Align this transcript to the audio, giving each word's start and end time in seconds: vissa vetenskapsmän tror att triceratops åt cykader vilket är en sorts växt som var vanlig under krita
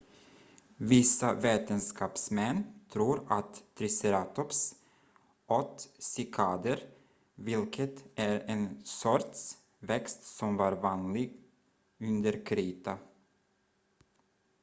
vissa 0.77 1.33
vetenskapsmän 1.33 2.63
tror 2.89 3.23
att 3.29 3.63
triceratops 3.77 4.75
åt 5.47 5.89
cykader 5.99 6.79
vilket 7.35 8.03
är 8.15 8.39
en 8.47 8.81
sorts 8.85 9.57
växt 9.79 10.23
som 10.23 10.57
var 10.57 10.71
vanlig 10.71 11.33
under 11.99 12.45
krita 12.45 12.97